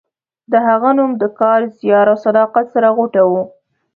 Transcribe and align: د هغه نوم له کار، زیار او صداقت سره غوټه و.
د 0.51 0.53
هغه 0.67 0.89
نوم 0.97 1.11
له 1.21 1.27
کار، 1.39 1.59
زیار 1.77 2.07
او 2.11 2.17
صداقت 2.25 2.65
سره 2.75 2.87
غوټه 2.97 3.23
و. 3.29 3.31